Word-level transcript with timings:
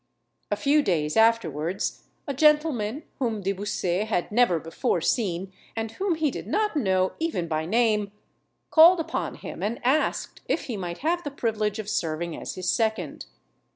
A 0.49 0.55
few 0.55 0.81
days 0.81 1.15
afterwards, 1.15 2.05
a 2.25 2.33
gentleman, 2.33 3.03
whom 3.19 3.41
De 3.43 3.51
Bussy 3.51 3.99
had 4.05 4.31
never 4.31 4.57
before 4.59 4.99
seen, 4.99 5.53
and 5.75 5.91
whom 5.91 6.15
he 6.15 6.31
did 6.31 6.47
not 6.47 6.75
know 6.75 7.11
even 7.19 7.47
by 7.47 7.67
name, 7.67 8.11
called 8.71 8.99
upon 8.99 9.35
him 9.35 9.61
and 9.61 9.79
asked 9.85 10.41
if 10.47 10.63
he 10.63 10.75
might 10.75 10.99
have 11.05 11.23
the 11.23 11.29
privilege 11.29 11.77
of 11.77 11.87
serving 11.87 12.35
as 12.35 12.55
his 12.55 12.67
second. 12.67 13.27